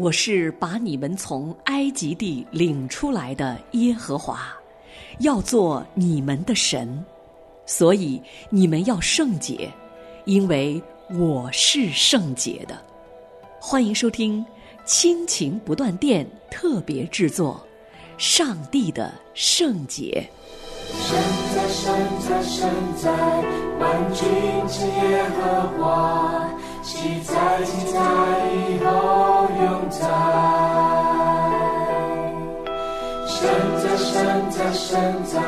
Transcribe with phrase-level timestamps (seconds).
[0.00, 4.50] 我是把你们从埃及地领出来的耶和华，
[5.18, 7.04] 要做你们的神，
[7.66, 8.18] 所以
[8.48, 9.70] 你们要圣洁，
[10.24, 12.78] 因为我是圣洁的。
[13.60, 14.42] 欢迎收听
[14.86, 17.62] 亲情不断电特别制作
[18.16, 20.26] 《上帝的圣洁》。
[20.96, 21.20] 神
[21.54, 21.94] 在，神
[22.26, 23.12] 在，神在，
[23.78, 24.26] 万军
[24.66, 26.48] 之耶和华，
[26.82, 28.00] 喜在，喜在，
[28.70, 29.29] 以后
[29.60, 30.00] 永在。
[33.26, 33.48] 神
[33.82, 35.40] 在，神在，神在，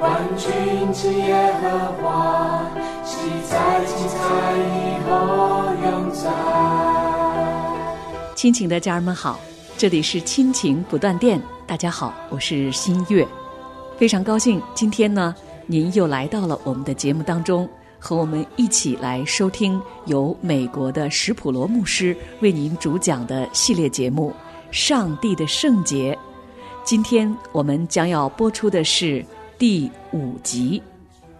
[0.00, 1.68] 万军之耶和
[2.02, 2.64] 华，
[3.04, 3.16] 喜
[3.48, 4.16] 在，喜在，
[4.56, 5.12] 以后
[5.82, 6.30] 永在。
[8.34, 9.38] 亲情的家人们好，
[9.76, 13.26] 这里是亲情不断电，大家好，我是新月。
[13.96, 15.34] 非常高兴，今天呢，
[15.66, 17.68] 您又来到了我们的节目当中，
[18.04, 24.30] 和我们一起来收听由美国的史普罗牧师为您主讲的系列节目
[24.70, 26.12] 《上帝的圣洁》。
[26.84, 29.24] 今天我们将要播出的是
[29.58, 30.82] 第五集《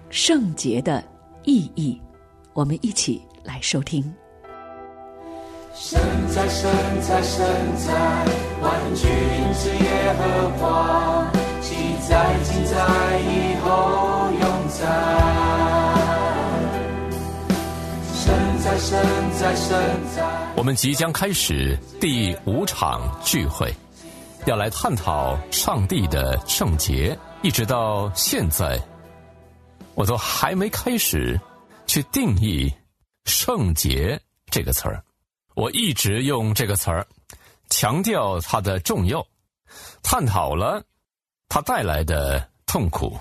[0.09, 1.05] 圣洁的
[1.43, 2.01] 意义》，
[2.55, 4.03] 我们一起来收听。
[5.75, 6.01] 神
[6.35, 6.71] 在，神
[7.03, 7.93] 在，神在，
[8.63, 9.07] 万军
[9.59, 11.75] 之耶和华，喜
[12.09, 15.44] 在，今在，以后永在。
[20.57, 23.73] 我们即将开始第五场聚会，
[24.47, 27.17] 要来探讨上帝的圣洁。
[27.43, 28.81] 一直到现在，
[29.95, 31.41] 我都还没开始
[31.87, 32.73] 去定义
[33.27, 35.05] “圣洁”这个词儿。
[35.55, 37.07] 我一直用这个词儿
[37.71, 39.25] 强调它的重要，
[40.03, 40.83] 探讨了
[41.49, 43.17] 它带来的痛苦。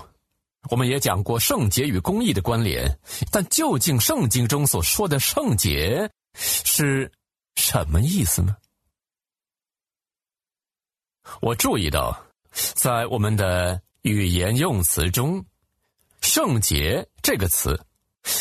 [0.70, 2.98] 我们也讲过圣洁与公义的关联，
[3.30, 7.10] 但究竟圣经中所说的圣洁是
[7.56, 8.56] 什么意思呢？
[11.40, 15.44] 我注意到，在我们的语言用词中
[16.20, 17.80] ，“圣洁”这个词，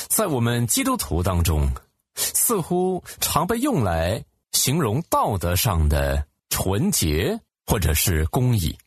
[0.09, 1.69] 在我们基督徒当中，
[2.15, 8.77] 似乎常被用来形容道德上的纯洁或者是公义。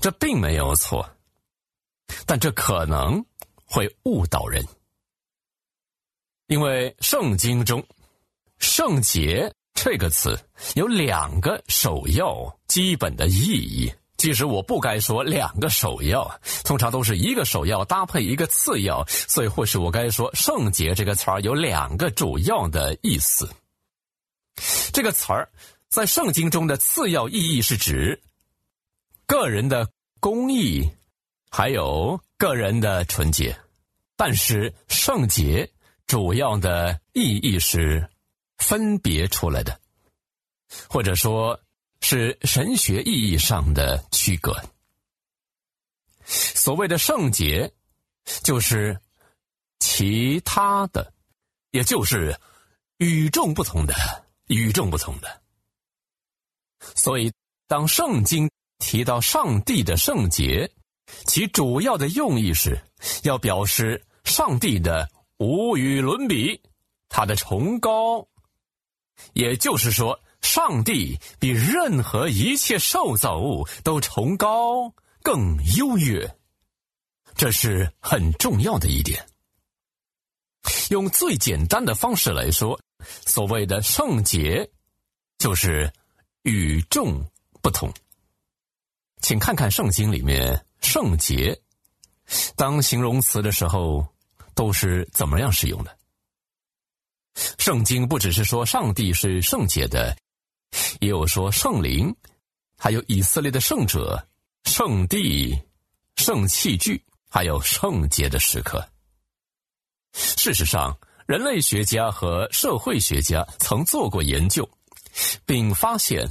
[0.00, 1.08] 这并没有错。
[2.26, 3.24] 但这可能
[3.64, 4.64] 会误导人，
[6.46, 7.84] 因为圣经中
[8.58, 10.38] “圣洁”这个词
[10.74, 13.92] 有两个首要基本的意义。
[14.16, 16.30] 即使我不该说两个首要，
[16.62, 23.48] 通常都是一个首要搭配一个次要，所以或许我该说“圣洁”这个词儿有两个主要的意思。
[24.92, 25.50] 这个词儿
[25.88, 28.20] 在圣经中的次要意义是指
[29.24, 29.88] 个人的
[30.20, 30.86] 公义。
[31.50, 33.58] 还有个人的纯洁，
[34.16, 35.68] 但是圣洁
[36.06, 38.08] 主要的意义是
[38.58, 39.78] 分别出来的，
[40.88, 41.60] 或者说
[42.00, 44.56] 是神学意义上的区隔。
[46.24, 47.72] 所谓的圣洁，
[48.44, 48.96] 就是
[49.80, 51.12] 其他的，
[51.72, 52.38] 也就是
[52.98, 53.94] 与众不同的，
[54.46, 55.42] 与众不同的。
[56.94, 57.32] 所以，
[57.66, 60.70] 当圣经提到上帝的圣洁，
[61.26, 62.80] 其主要的用意是
[63.22, 66.60] 要表示上帝的无与伦比，
[67.08, 68.26] 他的崇高，
[69.32, 76.36] 也就是说，上帝比任何一切受造物都崇高、更优越，
[77.34, 79.26] 这是很重要的一点。
[80.90, 82.78] 用最简单的方式来说，
[83.26, 84.70] 所谓的圣洁，
[85.38, 85.90] 就是
[86.42, 87.24] 与众
[87.62, 87.90] 不同。
[89.22, 90.64] 请看看圣经里面。
[90.80, 91.60] 圣洁，
[92.56, 94.06] 当形容词的时候，
[94.54, 95.96] 都是怎么样使用的？
[97.58, 100.16] 圣经不只是说上帝是圣洁的，
[101.00, 102.14] 也有说圣灵，
[102.76, 104.26] 还有以色列的圣者、
[104.64, 105.56] 圣地、
[106.16, 108.84] 圣器具，还有圣洁的时刻。
[110.12, 114.68] 事实上，人类学家和社会学家曾做过研究，
[115.46, 116.26] 并发现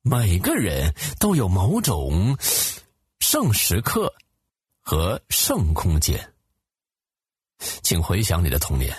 [0.00, 2.36] 每个人都有某种。
[3.22, 4.12] 圣时刻
[4.80, 6.34] 和圣空间，
[7.84, 8.92] 请回想你的童年。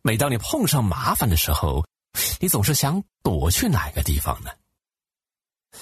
[0.00, 1.84] 每当你碰上麻烦的时候，
[2.38, 4.50] 你总是想躲去哪个地方呢？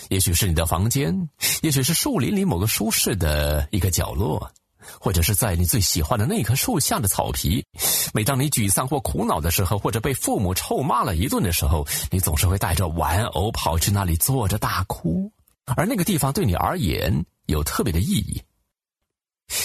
[0.08, 1.28] 也许是你的房间，
[1.61, 4.50] 也许是树林里某个舒适的一个角落，
[4.99, 7.62] 或者是在你最喜欢的那棵树下的草皮。
[8.14, 15.31] 每当你沮丧或苦恼的时候，或者被父母臭骂了一顿的时候，你总是会带着玩偶跑去那里坐着大哭。
[15.64, 18.43] 而那个地方对你而言有特别的意义。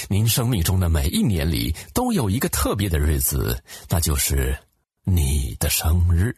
[0.10, 4.58] 您生命中的每一年里都有一个特别的日子，那就是
[5.04, 6.36] 你的生日。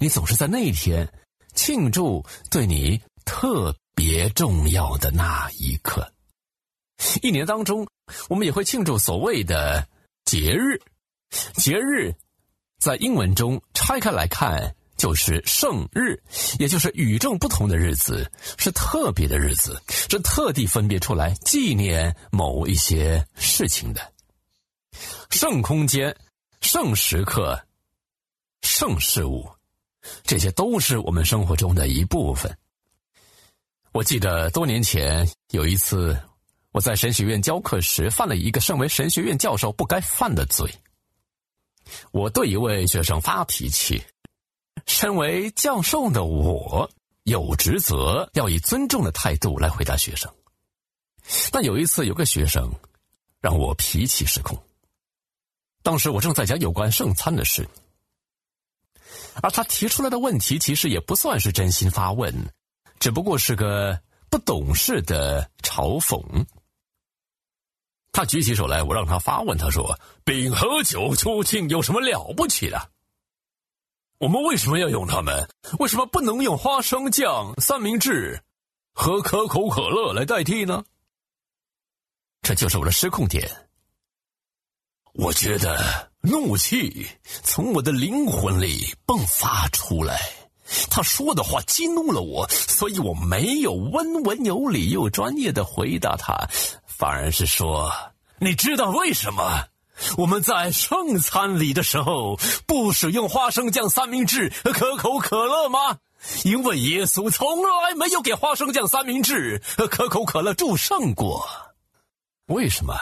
[0.00, 1.08] 你总是在那一天
[1.54, 6.12] 庆祝对你特别重要的那一刻。
[7.22, 7.86] 一年当中，
[8.28, 9.88] 我们也会庆祝所谓的
[10.24, 10.80] 节日。
[11.54, 12.14] 节日
[12.78, 16.16] 在英文中拆开来看，就是圣日，
[16.60, 24.12] 也就是与众不同的日子，是特别的日子，是特地分别出来纪念某一些事情的。
[25.28, 26.16] 圣空间、
[26.60, 27.60] 圣时刻、
[28.60, 29.50] 圣事物，
[30.22, 32.56] 这些都是我们生活中的一部分。
[33.90, 36.16] 我记得多年前有一次。
[36.70, 40.72] 我在神学院教课时犯了一个身为神学院教授不该犯的罪。
[42.12, 44.00] 我对一位学生发脾气，
[44.86, 46.90] 身为教授的我
[47.24, 50.32] 有职责要以尊重的态度来回答学生。
[51.50, 52.70] 但有一次，有个学生
[53.40, 54.60] 让我脾气失控。
[55.82, 57.68] 当时我正在讲有关圣餐的事，
[59.40, 62.32] 而他提出来的问题其实也不算是真心发问，
[62.98, 64.00] 只不过是个
[64.30, 66.20] 不懂事的嘲讽。
[68.12, 69.56] 他举起手来，我让他发问。
[69.56, 72.90] 他说：“饼和酒究竟有什么了不起的？
[74.22, 75.48] 我们为什么要用它们？
[75.80, 78.40] 为什么不能用花生酱、三明治
[78.94, 80.84] 和可口可乐来代替呢？”
[82.40, 83.50] 这就是我的失控点。
[85.14, 87.04] 我觉得怒气
[87.42, 90.20] 从我的灵魂里迸发出来。
[90.88, 96.48] 他说的话激怒了我，所以我没有温文有礼又专业的回答他。
[96.86, 97.90] 反而是说，
[98.38, 99.66] 你知道为什么
[100.16, 105.98] 我们在圣餐里的时候不使用花生酱三明治和可口可乐吗？
[106.44, 111.46] 因为耶稣从来没有给花生酱三明治和可口可乐祝圣过。
[112.46, 112.94] 为什么？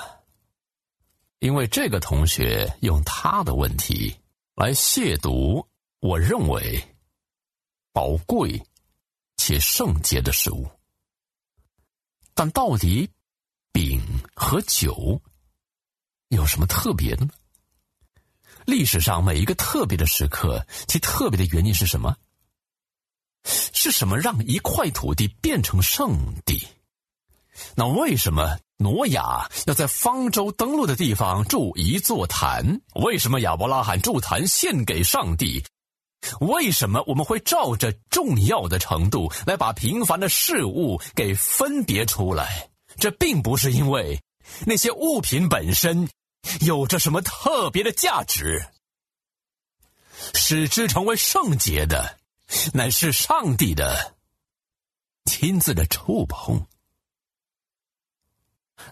[1.39, 4.15] 因为这个同学用他的问题
[4.57, 5.65] 来亵渎
[6.01, 6.83] 我认为
[7.93, 8.63] 宝贵
[9.37, 10.67] 且圣洁的食物，
[12.35, 13.09] 但到底。
[13.73, 14.03] 饼
[14.35, 15.23] 和酒
[16.31, 17.33] 有什么特别的呢？
[18.65, 22.17] 历史上每一个特别的时刻，其特别的原因是什么？
[23.45, 26.67] 是什么让一块土地变成圣地？
[27.75, 32.81] 那为什么挪亚要在方舟登陆的地方筑一座坛？
[32.95, 35.65] 为什么亚伯拉罕筑坛献给上帝？
[36.41, 42.71] 为什么我们会照着重要的程度来把平凡的事物给分别出来？
[42.99, 44.21] 这并不是因为
[44.67, 46.09] 那些物品本身
[46.61, 48.67] 有着什么特别的价值，
[50.35, 52.19] 使之成为圣洁的，
[52.73, 54.17] 乃是上帝的
[55.25, 56.67] 亲自的触碰。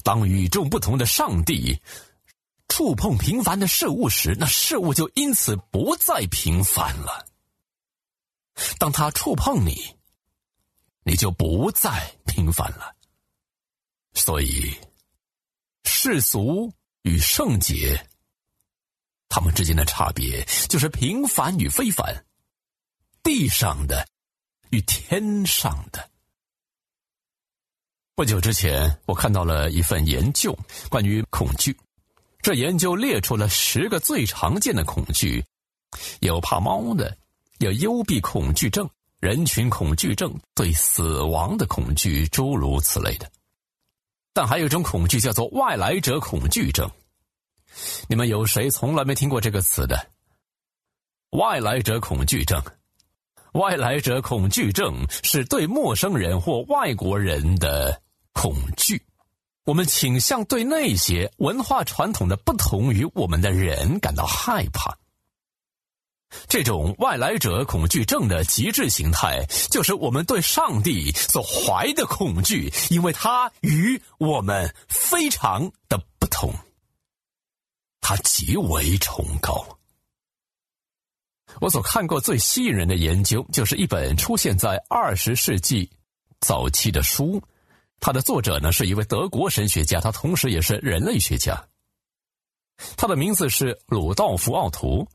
[0.03, 1.81] 当与众不同的上帝
[2.69, 7.27] 触碰平凡的事物时，那事物就因此不再平凡了。
[8.79, 9.97] 当他触碰你，
[11.05, 12.95] 你就不再平凡了。
[14.13, 14.77] 所以，
[15.85, 16.73] 世俗
[17.03, 18.07] 与圣洁，
[19.29, 22.25] 他们之间的差别就是平凡与非凡，
[23.23, 24.07] 地上的
[24.71, 26.11] 与天上的。
[28.15, 30.57] 不久之前，我看到了一份研究，
[30.91, 31.77] 关于恐惧。
[32.43, 35.45] 这研究列出了十个最常见的恐惧，
[36.21, 37.17] 有怕猫的，
[37.59, 38.89] 有幽闭恐惧症、
[39.21, 43.31] 人群恐惧症、对死亡的恐惧，诸如此类的。
[44.39, 46.89] 但还有一种恐惧叫做外来者恐惧症，
[48.09, 49.99] 你们有谁从来没听过这个词的？
[51.31, 52.63] 外来者恐惧症，
[53.55, 58.01] 外来者恐惧症是对陌生人或外国人的
[58.33, 59.03] 恐惧，
[59.65, 64.97] 我们倾向对那些文化传统的不同于我们的人感到害怕。
[66.47, 76.53] 这种外来者恐惧症的极致形态，就是我们对上帝所怀的恐惧，因为他与我们非常的不同，
[78.01, 79.67] 他极为崇高。
[81.61, 85.91] 我所看过最吸引人的研究，就是一本出现在二十世纪
[86.41, 87.43] 早期的书，
[88.01, 91.67] 它的作者呢是一位德国神学家，他同时也是人类学家，
[92.97, 95.09] 他的名字是鲁道夫·奥图。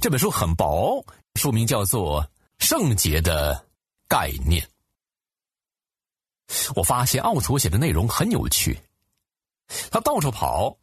[0.00, 2.22] 这本书很薄，书名叫做
[2.58, 3.66] 《圣洁的
[4.08, 4.66] 概念》。
[6.74, 8.80] 我发现奥图写的内容很有趣，
[9.90, 10.78] 他到处跑，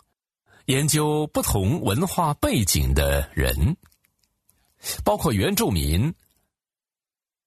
[0.66, 3.76] 研究不同文化背景的人，
[5.04, 6.14] 包括原住民、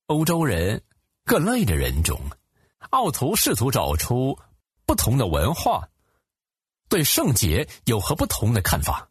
[0.07, 0.83] 欧洲人
[1.25, 2.21] 各类的人种。
[2.90, 4.38] 奥图试图找出
[4.87, 5.88] 不同的文化
[6.88, 9.11] 对圣洁有何不同的看法。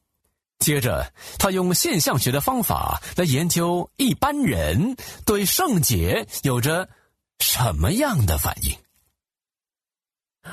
[0.59, 6.89] 接着，他用现象学的方法来研究一般人对圣洁有着
[7.39, 8.75] 什么样的反应。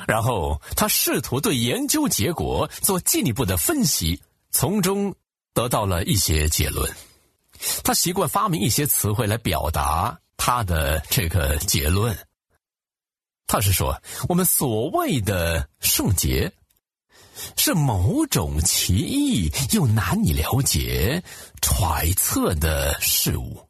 [0.07, 4.21] 然后，他试图对研究结果做进一步的分析，
[4.51, 5.15] 从中
[5.53, 6.93] 得到了一些结论。
[7.83, 12.15] 他习惯发明一些词汇来表达他的这个结论。
[13.47, 16.53] 他是说，我们所谓的圣洁。
[17.57, 21.23] 是某种奇异又难以了解、
[21.61, 23.67] 揣测的事物，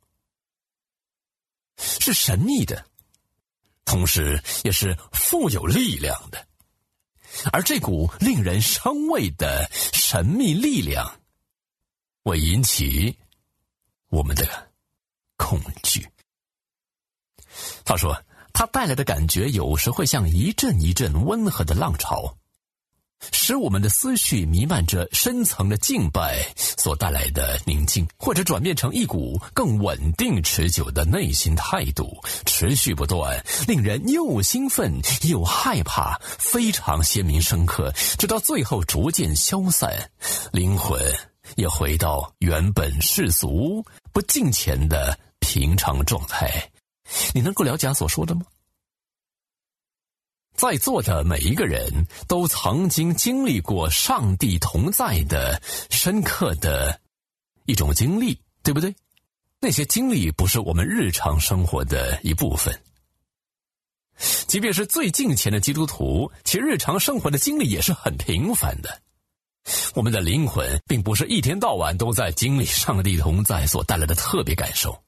[1.77, 2.85] 是神秘的，
[3.83, 6.47] 同时也是富有力量的。
[7.51, 11.19] 而这股令人生畏的神秘力量，
[12.23, 13.17] 会引起
[14.09, 14.71] 我们的
[15.37, 16.07] 恐惧。
[17.83, 22.37] 他说，他带来的感觉有时会像一阵一阵温和的浪潮。
[23.31, 34.93] 使我们的思绪弥漫着深层的敬拜所带来的宁静，或者转变成一股更稳定持久的内心态度，持续不断，令人又兴奋
[35.23, 40.11] 又害怕，非常鲜明深刻，直到最后逐渐消散，
[40.51, 41.01] 灵魂
[41.55, 46.69] 也回到原本世俗不敬虔的平常状态。
[47.33, 48.41] 你能够了解所说的吗？
[50.55, 51.91] 在座的每一个人
[52.27, 56.97] 都曾经经历过上帝同在的深刻的
[57.65, 58.95] 一种经历，对不对？
[59.59, 62.73] 那些经历不是我们日常生活的一部分。
[64.47, 69.01] 即便是最近前的基督徒，其日常生活的经历也是很平凡的。
[69.93, 75.03] 我们的灵魂并不是一天到晚都在经历上帝同在所带来的特别感受，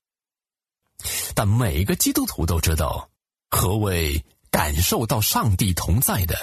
[1.34, 3.10] 但每一个基督徒都知道
[3.50, 4.22] 何谓。
[4.58, 6.36] 感受到上帝同在的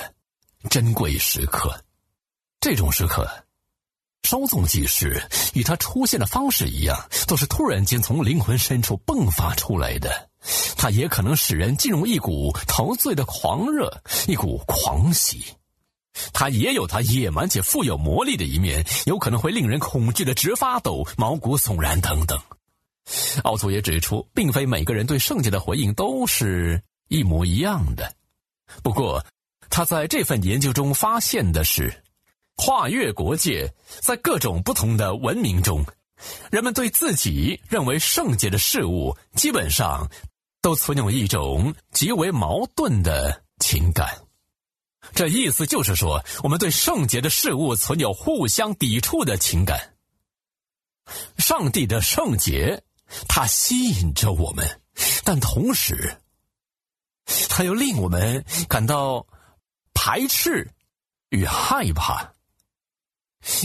[0.70, 1.76] 珍贵时刻，
[2.60, 3.28] 这种时刻
[4.22, 5.20] 稍纵即逝，
[5.52, 10.30] 与它出现的方式一样，都是突然间从灵魂深处迸发出来的。
[10.76, 13.92] 它也可能使人进入一股陶醉的狂热，
[14.28, 15.46] 一股狂喜。
[16.32, 22.40] 它也有它野蛮且富有魔力的一面，有可能会令人恐惧的直发抖、毛骨悚然等等。
[23.42, 26.80] 奥图也指出，并非每个人对圣洁的回应都是。
[27.08, 28.14] 一模一样的，
[28.82, 29.24] 不过
[29.68, 32.02] 他在这份研究中发现的是，
[32.56, 35.84] 跨越国界，在各种不同的文明中，
[36.50, 40.08] 人们对自己认为圣洁的事物，基本上
[40.62, 44.08] 都存有一种极为矛盾的情感。
[45.12, 49.94] 这意思就是说，我们对圣洁的事物存有互相抵触的情感。
[51.36, 52.82] 上帝的圣洁，
[53.28, 54.80] 它吸引着我们，
[55.22, 56.16] 但同时。
[57.48, 59.26] 它又令我们感到
[59.92, 60.70] 排斥
[61.30, 62.32] 与害怕。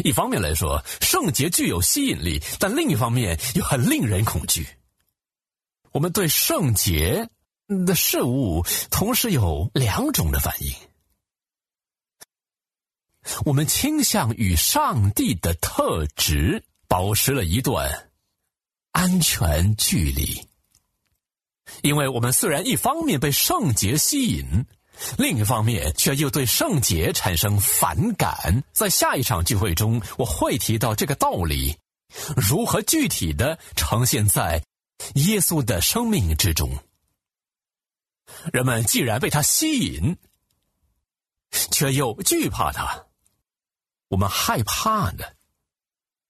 [0.03, 4.67] 一方面来说，圣洁具有吸引力，但另一方面又很令人恐惧。
[5.91, 7.29] 我们对圣洁
[7.85, 10.75] 的事物同时有两种的反应：
[13.45, 18.09] 我们倾向与上帝的特质保持了一段
[18.91, 20.48] 安全距离。
[21.81, 24.65] 因为我们虽然一方面被圣洁吸引，
[25.17, 28.63] 另一方面却又对圣洁产生反感。
[28.73, 31.77] 在下一场聚会中，我会提到这个道理，
[32.35, 34.63] 如何具体的呈现在
[35.15, 36.69] 耶稣的生命之中。
[38.51, 40.17] 人们既然被他吸引，
[41.71, 43.05] 却又惧怕他，
[44.09, 45.35] 我们害怕的，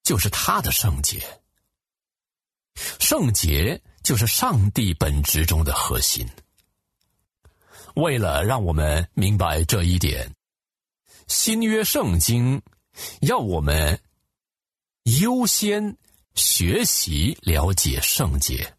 [0.03, 1.41] 就是他的圣洁。
[2.99, 3.81] 圣洁。
[4.09, 6.27] 就是上帝本质中的核心。
[7.93, 10.27] 为了让我们明白这一点，
[11.27, 12.59] 新约圣经
[13.21, 14.01] 要我们
[15.21, 15.95] 优先
[16.33, 18.73] 学习了解圣洁。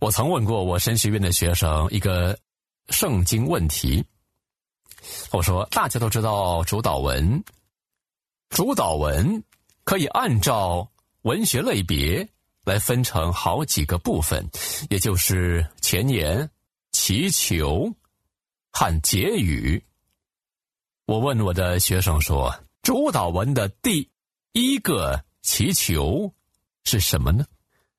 [0.00, 2.36] 我曾问过我神学院的学生一个
[2.88, 4.04] 圣经问题，
[5.30, 7.44] 我说：大家都知道主导文，
[8.48, 9.40] 主导文
[9.84, 10.90] 可以按照
[11.22, 12.28] 文学类别。
[12.64, 14.48] 来分成好几个部分，
[14.90, 16.50] 也就是前言、
[16.92, 17.94] 祈求
[18.70, 19.84] 和结语。
[21.06, 22.52] 我问我的学生说
[22.82, 24.10] ：“主导文的第
[24.52, 26.32] 一个祈求
[26.84, 27.44] 是什么呢？”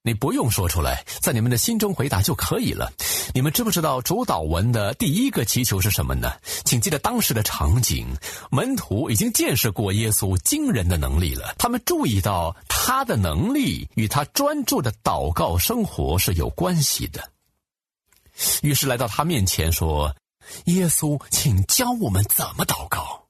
[0.05, 2.93] 你不用说出来，在你们的心中回答就可以了。
[3.33, 6.31] 你们知不知道主导文的第一个祈求是什么呢？
[6.63, 8.05] 请记得当时的场景，
[8.51, 17.27] 门徒已经见识过耶稣惊人的能力了，他们注意到他的能力与他专注的祷告生活是有关系的，
[18.61, 20.15] 于是来到他面前说
[20.65, 23.25] ：“耶稣，请教我们怎么祷告。”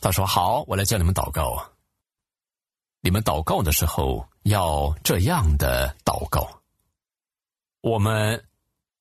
[0.00, 1.62] 他说：“好，我来教你们祷告。
[3.00, 6.48] 你们祷告的时候要这样的祷告。
[7.80, 8.44] 我们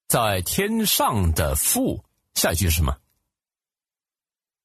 [0.07, 2.03] 在天上的父，
[2.35, 2.95] 下一句是什么？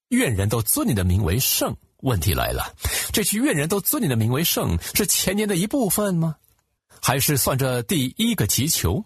[0.09, 1.77] 愿人都尊你的名为圣。
[2.03, 2.75] 问题来了，
[3.12, 6.35] 这句愿人都尊你的名为圣是前年的一部分吗？
[7.01, 9.05] 还是算着第一个祈求？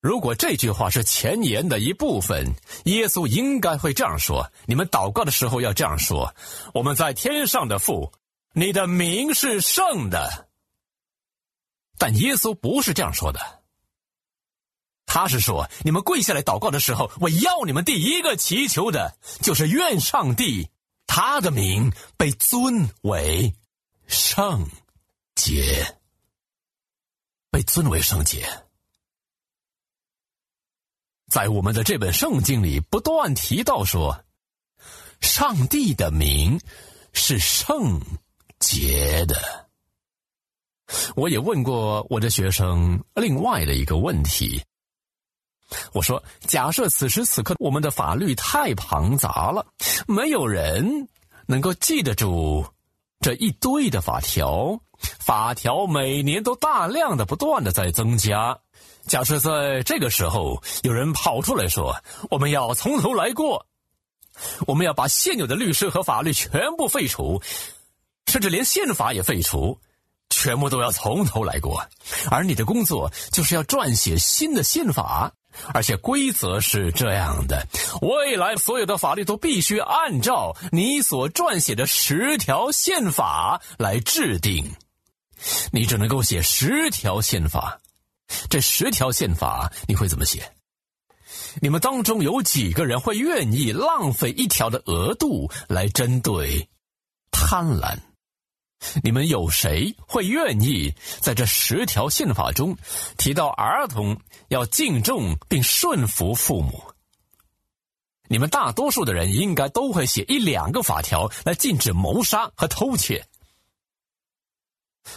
[0.00, 2.54] 如果这句话是前言的一部分，
[2.84, 6.32] 耶稣应该会这样说：你们祷告的时候要这样说：
[6.72, 8.12] 我们在天上的父，
[8.58, 10.48] 你的名是圣的。
[11.96, 13.62] 但耶稣不是这样说的，
[15.06, 20.68] 他是说：你们跪下来祷告的时候，我要你们第一个祈求的就是愿上帝
[21.06, 23.54] 他的名被尊为
[24.08, 24.68] 圣
[25.36, 25.96] 洁，
[27.50, 28.64] 被尊为圣洁。
[31.28, 34.24] 在我们的这本圣经里，不断提到说，
[35.20, 36.60] 上帝的名
[37.12, 38.00] 是圣
[38.60, 39.36] 洁的。
[41.16, 44.62] 我也问过我的学生另外的一个问题，
[45.92, 49.66] 我说：假设此时此刻我们的法律太庞杂了，
[50.06, 51.08] 没有人
[51.46, 52.64] 能够记得住
[53.20, 58.58] 这一堆的法条，法条每年都大量的不断的在增加。
[59.06, 61.94] 假设在这个时候有人跑出来说
[62.30, 63.66] ：“我们要从头来过，
[64.66, 67.42] 我们要把现有的律师和法律全部废除，
[68.28, 69.76] 甚至连宪法也废除，
[70.30, 71.84] 全部都要从头来过。”
[72.30, 75.32] 而你的工作就是要撰写新的宪法，
[75.74, 77.66] 而且规则是这样的：
[78.02, 84.70] 未来所有的法律都必须按照你所撰写的十条宪法来制定，
[85.72, 87.80] 你只能够写十条宪法。
[88.50, 90.52] 这十条宪法你会怎么写？
[91.60, 96.68] 你们当中有几个人会愿意浪费一条的额度来针对
[97.30, 97.96] 贪婪？
[99.02, 102.76] 你们有谁会愿意在这十条宪法中
[103.16, 106.82] 提到儿童要敬重并顺服父母？
[108.28, 113.26] 你们大多数的人应该都会写一两个法条来禁止谋杀和偷窃。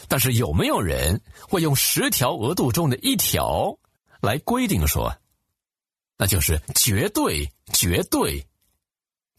[0.08, 3.78] 但是有没有人会用十条额度中的一条
[4.22, 5.14] 来规定说，
[6.18, 8.48] 那就是绝对、绝对、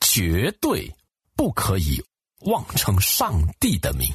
[0.01, 0.95] 绝对
[1.35, 2.05] 不可以
[2.45, 4.13] 妄称上帝的名？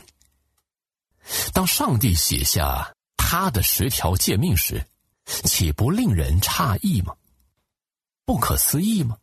[1.54, 4.86] 当上帝写下他的十条诫命时，
[5.44, 7.14] 岂不令人诧异吗？
[8.26, 9.18] 不可思议吗？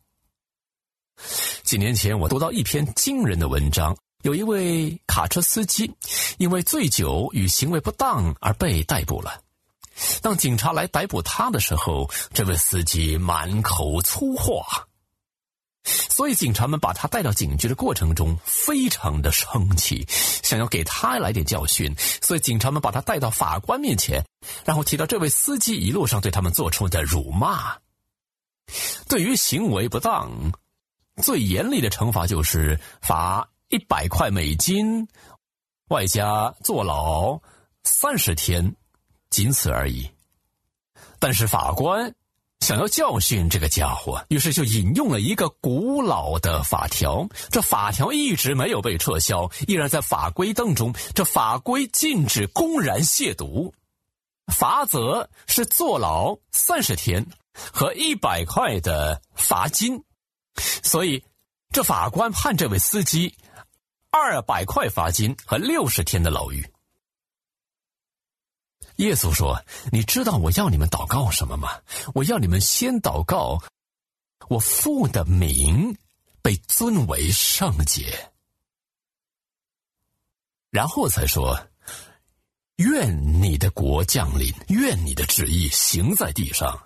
[1.63, 3.95] 几年前，我读到一篇惊人的文章。
[4.23, 5.91] 有一位卡车司机，
[6.39, 9.39] 因为醉酒与行为不当而被逮捕了。
[10.21, 14.87] 当警察来逮捕他的时候，这位司机满口粗话，
[15.85, 21.95] 所以警察们把他带到警局的过程中，非常的生气，想要给他来点教训。
[22.21, 24.23] 所以警察们把他带到法官面前，
[24.65, 27.77] 然后提到这位司机一路上对他们做出的辱骂。
[29.07, 30.51] 对于行为不当，
[31.21, 33.47] 最严厉的惩罚就是罚。
[33.69, 35.07] 一百块美金，
[35.87, 37.41] 外加坐牢
[37.83, 38.75] 三十天，
[39.31, 40.07] 仅此而已。
[41.17, 42.13] 但是法官
[42.65, 47.29] 想要教训这个家伙，于是就引用了一个古老的法条。
[47.51, 50.91] 这法条一直没有被撤销，依然在法规当中。
[51.13, 53.71] 这法规禁止公然亵渎，
[54.51, 57.23] 罚则是坐牢三十天
[57.53, 60.03] 和一百块的罚金。
[60.81, 61.23] 所以，
[61.71, 63.31] 这法官判这位司机。
[64.09, 66.65] 二百块罚金和六十天的牢狱。
[68.97, 71.69] 耶稣说：“你知道我要你们祷告什么吗？
[72.13, 73.61] 我要你们先祷告，
[74.47, 75.97] 我父的名
[76.41, 78.31] 被尊为圣洁，
[80.71, 81.59] 然后才说：
[82.77, 86.79] 愿你的国降临，愿你的旨意行在地上，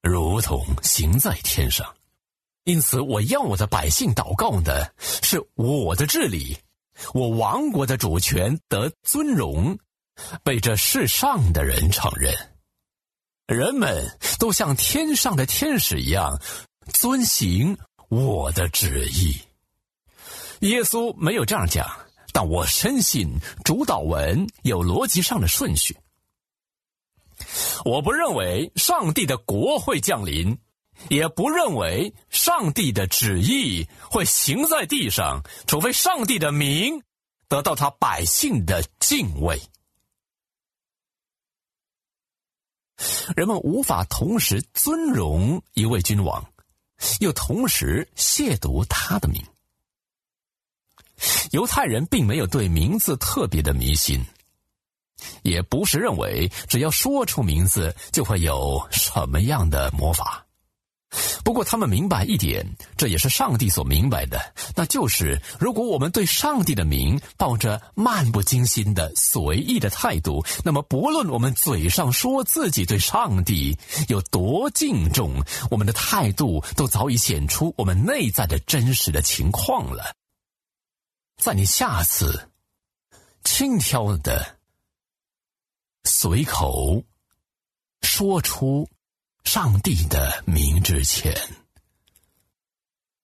[0.00, 1.92] 如同行在天上。”
[2.64, 6.56] 因此，我要我的百姓祷告的是我的治理，
[7.12, 9.76] 我王国的主权得尊荣，
[10.42, 12.34] 被这世上的人承认。
[13.46, 16.40] 人们都像天上的天使一样
[16.92, 17.76] 遵行
[18.08, 19.36] 我的旨意。
[20.60, 21.86] 耶稣没有这样讲，
[22.32, 23.28] 但我深信
[23.64, 25.96] 主导文有逻辑上的顺序。
[27.84, 30.58] 我不认为上帝的国会降临。
[31.08, 37.02] 也不认为上帝的旨意会行在地上，除非上帝的名
[37.48, 39.60] 得到他百姓的敬畏。
[43.36, 46.44] 人们无法同时尊荣一位君王，
[47.20, 49.42] 又同时亵渎他的名。
[51.52, 54.24] 犹太人并没有对名字特别的迷信，
[55.42, 60.44] 也不是认为只要说出名字就会有什么样的魔法。
[61.44, 64.40] 不过，他们明白一点，这也是上帝所明白的，
[64.74, 73.76] 那就是如果我们对上帝的名抱着漫不经心的随意的态度，那么不论我们嘴上说自己对上帝
[74.08, 80.14] 有多敬重，我们的态度都早已显出我们内在的真实的情况了。
[81.36, 82.48] 在你下次
[83.44, 84.56] 轻佻的
[86.04, 87.02] 随口
[88.00, 88.88] 说出。
[89.44, 91.34] 上帝的名之前，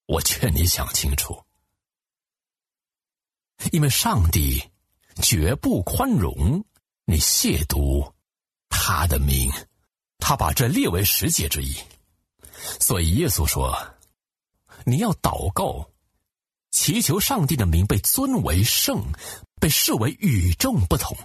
[0.07, 1.43] 我劝你想清楚，
[3.73, 4.63] 因为上帝
[5.23, 6.63] 绝不宽容
[7.07, 8.13] 你亵渎
[8.69, 9.51] 他的名，
[10.19, 11.75] 他把这列为十诫之一。
[12.79, 13.75] 所以耶稣说
[14.85, 15.89] ：“你要祷告，
[16.73, 19.03] 祈求上帝的名被尊为圣，
[19.61, 21.17] 被视为与众不同，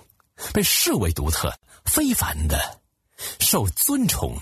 [0.54, 1.52] 被视为独特、
[1.84, 2.82] 非凡的，
[3.40, 4.40] 受尊崇。”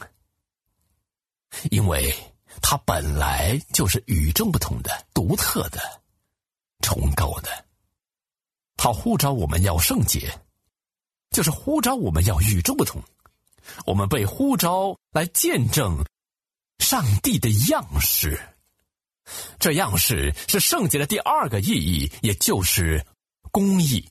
[1.69, 2.13] 因为
[2.61, 5.79] 他本来就是与众不同的、独特的、
[6.81, 7.65] 崇高的，
[8.75, 10.39] 他呼召我们要圣洁，
[11.29, 13.01] 就是呼召我们要与众不同。
[13.85, 16.03] 我们被呼召来见证
[16.79, 18.39] 上帝的样式，
[19.59, 23.05] 这样式是圣洁的第二个意义，也就是
[23.51, 24.09] 公义。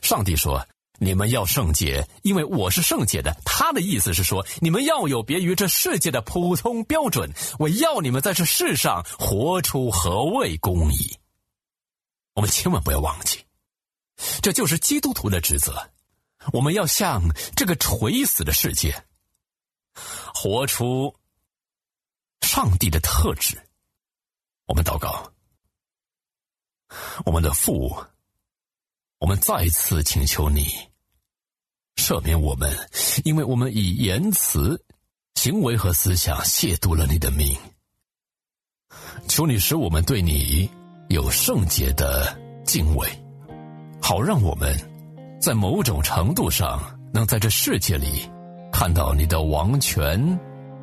[0.00, 0.66] 上帝说。
[1.02, 3.36] 你们要圣洁，因为我是圣洁的。
[3.44, 7.28] 他的意思是说，你们要有别于这世界的普通标准。
[7.58, 11.18] 我要你们在这世上活出何谓公义。
[12.34, 13.44] 我们千万不要忘记，
[14.40, 15.90] 这就是基督徒的职责。
[16.52, 17.20] 我们要向
[17.56, 19.04] 这个垂死的世界，
[20.32, 21.12] 活出
[22.42, 23.60] 上帝的特质。
[24.66, 25.32] 我们祷告，
[27.26, 27.92] 我们的父，
[29.18, 30.91] 我们再次请求你。
[32.02, 32.68] 赦免我们，
[33.22, 34.82] 因为我们以言辞、
[35.36, 37.56] 行为和思想亵渎了你的名。
[39.28, 40.68] 求你使我们对你
[41.10, 43.08] 有圣洁的敬畏，
[44.00, 44.76] 好让我们
[45.40, 46.82] 在某种程度上
[47.14, 48.28] 能在这世界里
[48.72, 50.18] 看到你的王权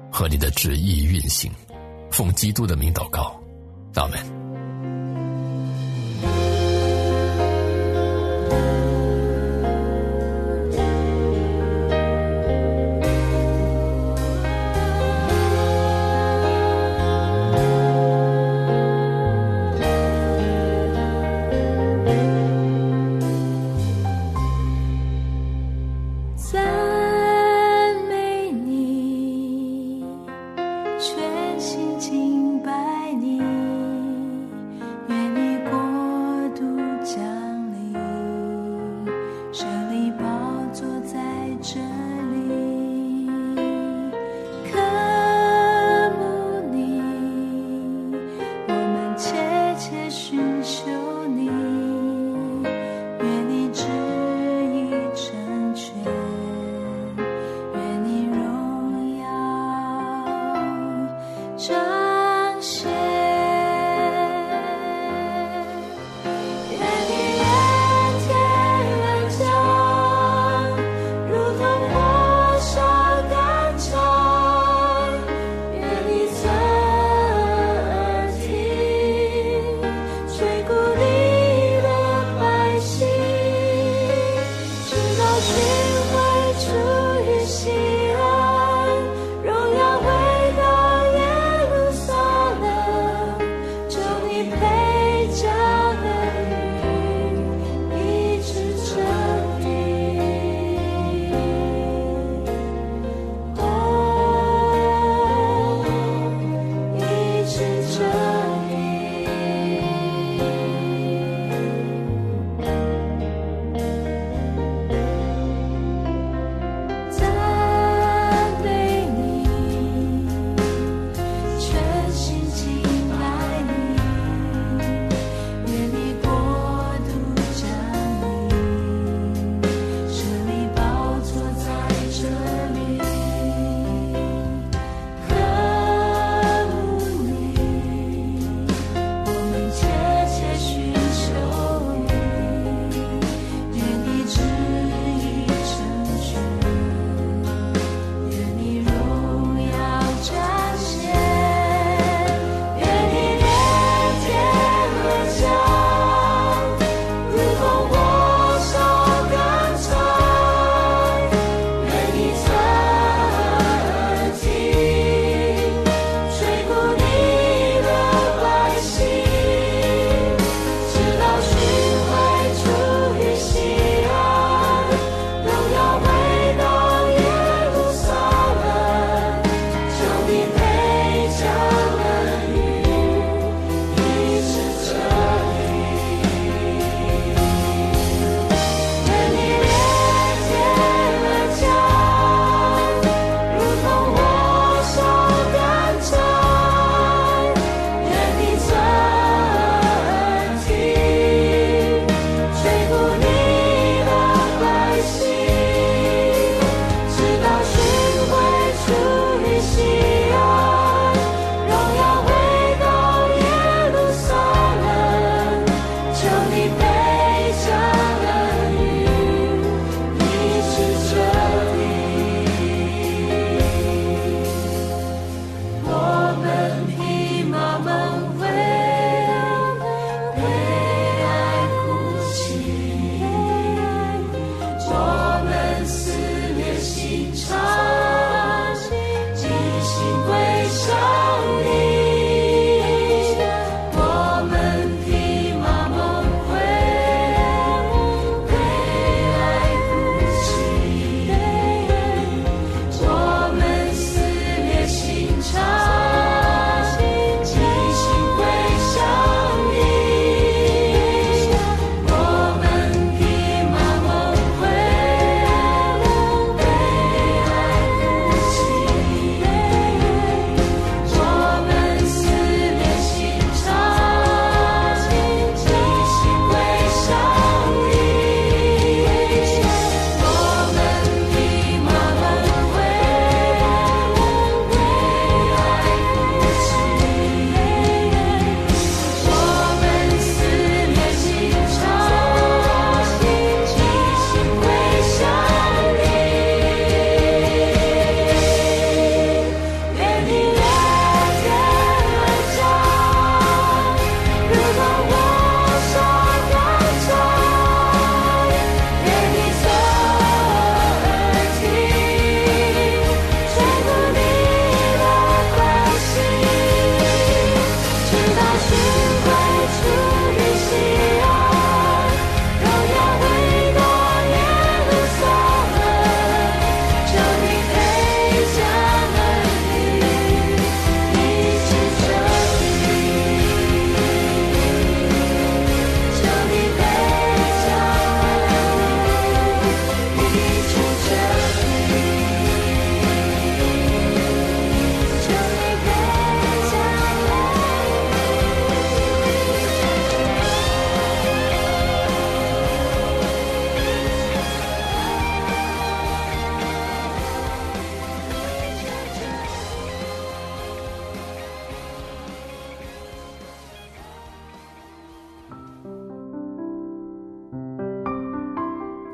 [0.10, 1.52] 和你的旨意运行。
[2.10, 3.38] 奉基督的名祷告，
[3.96, 4.39] 阿门。